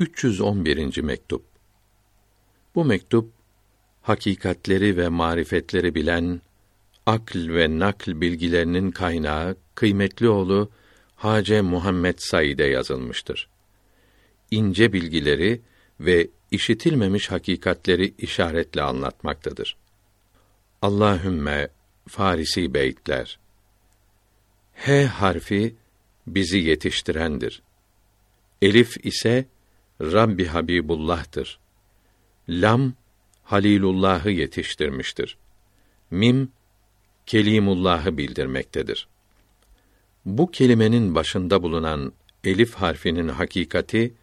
[0.00, 1.02] 311.
[1.02, 1.44] mektup.
[2.74, 3.32] Bu mektup
[4.02, 6.40] hakikatleri ve marifetleri bilen
[7.06, 10.70] akl ve nakl bilgilerinin kaynağı kıymetli oğlu
[11.16, 13.48] Hace Muhammed Said'e yazılmıştır.
[14.50, 15.60] İnce bilgileri
[16.00, 19.76] ve işitilmemiş hakikatleri işaretle anlatmaktadır.
[20.82, 21.68] Allahümme
[22.08, 23.38] Farisi beytler.
[24.74, 25.74] H harfi
[26.26, 27.62] bizi yetiştirendir.
[28.62, 29.46] Elif ise
[30.00, 31.58] Rabbi Habibullah'tır.
[32.48, 32.92] Lam
[33.42, 35.36] Halilullah'ı yetiştirmiştir.
[36.10, 36.48] Mim
[37.26, 39.08] Kelimullah'ı bildirmektedir.
[40.24, 42.12] Bu kelimenin başında bulunan
[42.44, 44.14] elif harfinin hakikati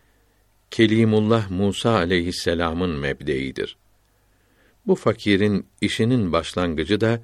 [0.71, 3.77] Kelimullah Musa aleyhisselam'ın mebdeidir.
[4.87, 7.21] Bu fakirin işinin başlangıcı da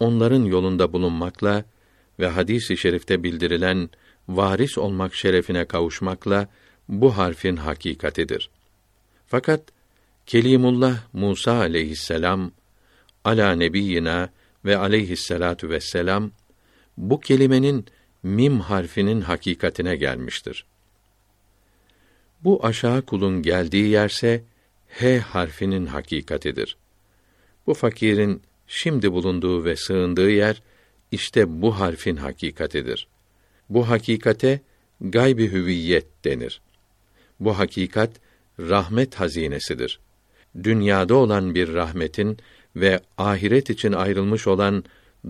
[0.00, 1.64] onların yolunda bulunmakla
[2.18, 3.90] ve hadis-i şerifte bildirilen
[4.28, 6.48] varis olmak şerefine kavuşmakla
[6.88, 8.50] bu harfin hakikatidir.
[9.26, 9.62] Fakat
[10.26, 12.52] Kelimullah Musa aleyhisselam
[13.24, 14.30] ala nebiyina
[14.64, 16.30] ve aleyhisselatu vesselam
[16.96, 17.86] bu kelimenin
[18.22, 20.66] mim harfinin hakikatine gelmiştir.
[22.44, 24.44] Bu aşağı kulun geldiği yerse
[24.88, 26.76] H harfinin hakikatidir.
[27.66, 30.62] Bu fakirin şimdi bulunduğu ve sığındığı yer
[31.12, 33.08] işte bu harfin hakikatidir.
[33.68, 34.60] Bu hakikate
[35.00, 36.60] gaybi hüviyet denir.
[37.40, 38.10] Bu hakikat
[38.60, 40.00] rahmet hazinesidir.
[40.62, 42.38] Dünyada olan bir rahmetin
[42.76, 44.84] ve ahiret için ayrılmış olan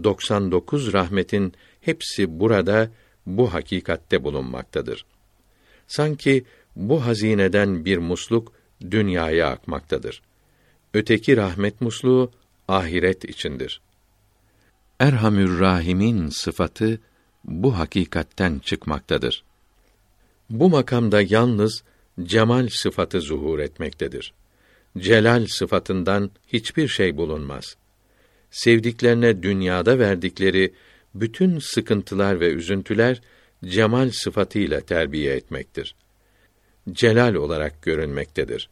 [0.04, 2.90] 99 rahmetin hepsi burada
[3.26, 5.04] bu hakikatte bulunmaktadır.
[5.86, 6.44] Sanki
[6.76, 8.52] bu hazineden bir musluk
[8.90, 10.22] dünyaya akmaktadır.
[10.94, 12.30] Öteki rahmet musluğu
[12.68, 13.80] ahiret içindir.
[15.00, 17.00] Erhamür Rahim'in sıfatı
[17.44, 19.44] bu hakikatten çıkmaktadır.
[20.50, 21.84] Bu makamda yalnız
[22.22, 24.32] cemal sıfatı zuhur etmektedir.
[24.98, 27.76] Celal sıfatından hiçbir şey bulunmaz.
[28.50, 30.74] Sevdiklerine dünyada verdikleri
[31.14, 33.20] bütün sıkıntılar ve üzüntüler
[33.64, 35.94] cemal sıfatıyla terbiye etmektir.
[36.92, 38.70] Celal olarak görünmektedir.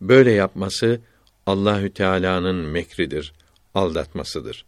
[0.00, 1.00] Böyle yapması
[1.46, 3.32] Allahü Teala'nın mekridir,
[3.74, 4.64] aldatmasıdır.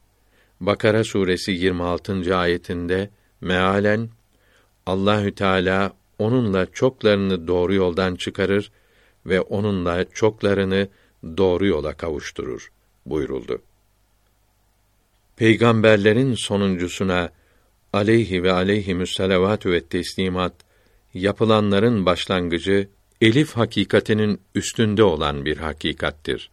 [0.61, 2.37] Bakara suresi 26.
[2.37, 3.11] ayetinde
[3.41, 4.09] mealen
[4.87, 8.73] Allahü Teala onunla çoklarını doğru yoldan çıkarır
[9.27, 10.89] ve onunla çoklarını
[11.37, 12.73] doğru yola kavuşturur
[13.07, 13.63] buyuruldu.
[15.37, 17.31] Peygamberlerin sonuncusuna
[17.93, 20.55] aleyhi ve aleyhimüsselavatü ve teslimat
[21.15, 22.89] yapılanların başlangıcı
[23.21, 26.51] elif hakikatinin üstünde olan bir hakikattir.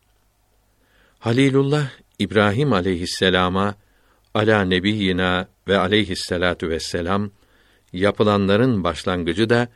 [1.19, 1.89] Halilullah
[2.19, 3.75] İbrahim aleyhisselama
[4.33, 7.31] ala nebiyina ve aleyhisselatu vesselam
[7.93, 9.67] yapılanların başlangıcı da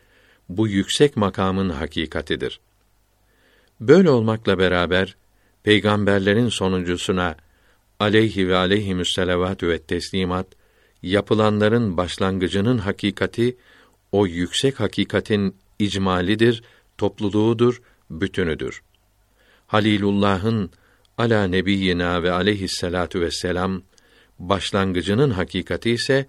[0.49, 2.59] bu yüksek makamın hakikatidir.
[3.79, 5.15] Böyle olmakla beraber
[5.63, 7.35] peygamberlerin sonuncusuna
[7.99, 10.47] aleyhi ve aleyhimüsselavatü ve teslimat
[11.03, 13.57] yapılanların başlangıcının hakikati
[14.11, 16.63] o yüksek hakikatin icmalidir,
[16.97, 18.83] topluluğudur, bütünüdür.
[19.67, 20.71] Halilullah'ın
[21.17, 23.81] ala nebiyyina ve aleyhisselatu vesselam
[24.39, 26.25] başlangıcının hakikati ise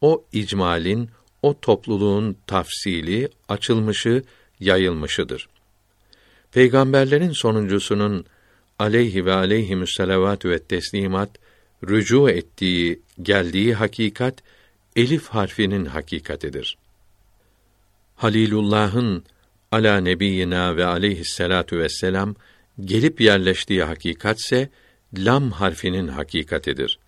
[0.00, 1.10] o icmalin,
[1.44, 4.22] o topluluğun tafsili, açılmışı,
[4.60, 5.48] yayılmışıdır.
[6.52, 8.24] Peygamberlerin sonuncusunun
[8.78, 11.30] aleyhi ve aleyhimüsselavatü ve teslimat
[11.88, 14.34] rücu ettiği, geldiği hakikat
[14.96, 16.78] elif harfinin hakikatidir.
[18.16, 19.24] Halilullah'ın
[19.72, 22.34] ala nebiyina ve aleyhisselatu vesselam
[22.84, 24.68] gelip yerleştiği hakikatse
[25.18, 26.98] lam harfinin hakikatidir.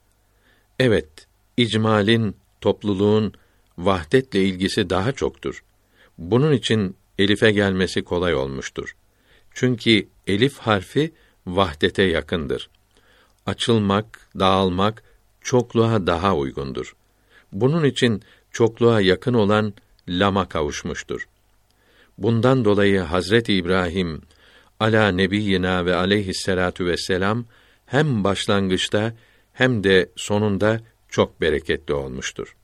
[0.79, 1.27] Evet,
[1.57, 3.33] icmalin, topluluğun
[3.79, 5.65] vahdetle ilgisi daha çoktur.
[6.19, 8.97] Bunun için elife gelmesi kolay olmuştur.
[9.55, 11.13] Çünkü elif harfi
[11.47, 12.71] vahdete yakındır.
[13.47, 15.03] Açılmak, dağılmak
[15.41, 16.97] çokluğa daha uygundur.
[17.53, 19.75] Bunun için çokluğa yakın olan
[20.09, 21.29] lama kavuşmuştur.
[22.19, 24.23] Bundan dolayı Hazret İbrahim
[24.81, 27.45] ala nebiyina ve aleyhisselatu vesselam
[27.87, 29.15] hem başlangıçta
[29.53, 32.57] hem de sonunda çok bereketli olmuştur.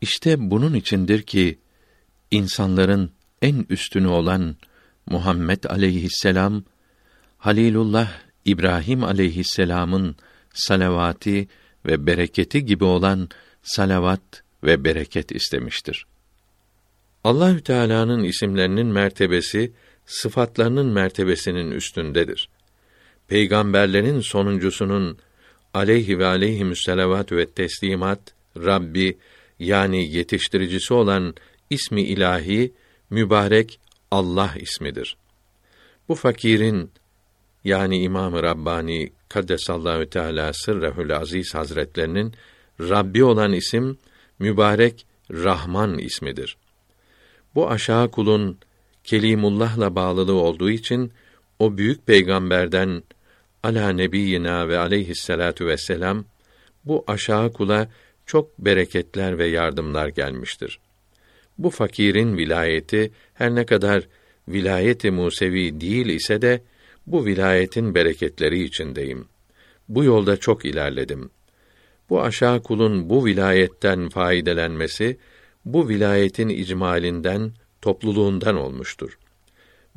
[0.00, 1.58] İşte bunun içindir ki
[2.30, 3.10] insanların
[3.42, 4.56] en üstünü olan
[5.06, 6.64] Muhammed aleyhisselam
[7.38, 8.12] Halilullah
[8.44, 10.16] İbrahim aleyhisselam'ın
[10.54, 11.48] salavati
[11.86, 13.28] ve bereketi gibi olan
[13.62, 16.06] salavat ve bereket istemiştir.
[17.24, 19.72] Allahü Teala'nın isimlerinin mertebesi
[20.06, 22.48] sıfatlarının mertebesinin üstündedir.
[23.28, 25.18] Peygamberlerin sonuncusunun
[25.74, 28.20] aleyhi ve aleyhimüsselavatü ve teslimat
[28.56, 29.18] Rabbi
[29.58, 31.34] yani yetiştiricisi olan
[31.70, 32.72] ismi ilahi
[33.10, 33.80] mübarek
[34.10, 35.16] Allah ismidir.
[36.08, 36.90] Bu fakirin
[37.64, 42.34] yani İmam-ı Rabbani Kaddesallahu Teala Sırrehül Aziz Hazretlerinin
[42.80, 43.98] Rabbi olan isim
[44.38, 46.56] mübarek Rahman ismidir.
[47.54, 48.58] Bu aşağı kulun
[49.04, 51.12] Kelimullah'la bağlılığı olduğu için
[51.58, 53.02] o büyük peygamberden
[53.62, 56.24] ala nebiyina ve aleyhisselatu vesselam
[56.84, 57.88] bu aşağı kula
[58.26, 60.80] çok bereketler ve yardımlar gelmiştir.
[61.58, 64.08] Bu fakirin vilayeti her ne kadar
[64.48, 66.62] vilayeti Musevi değil ise de
[67.06, 69.28] bu vilayetin bereketleri içindeyim.
[69.88, 71.30] Bu yolda çok ilerledim.
[72.10, 75.18] Bu aşağı kulun bu vilayetten faydelenmesi
[75.64, 77.52] bu vilayetin icmalinden,
[77.82, 79.18] topluluğundan olmuştur.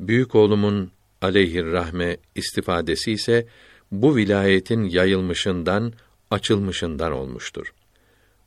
[0.00, 0.90] Büyük oğlumun
[1.22, 3.46] aleyhir rahme istifadesi ise
[3.92, 5.92] bu vilayetin yayılmışından,
[6.30, 7.72] açılmışından olmuştur.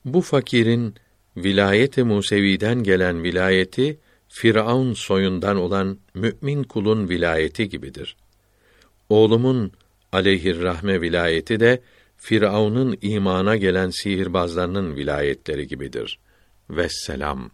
[0.06, 0.96] Bu fakirin
[1.38, 8.16] vilayeti Musevi'den gelen vilayeti Firavun soyundan olan mümin kulun vilayeti gibidir.
[9.10, 9.72] Oğlumun
[10.12, 11.82] aleyhir rahme vilayeti de
[12.18, 16.20] Firavun'un imana gelen sihirbazlarının vilayetleri gibidir.
[16.70, 17.52] Vesselam.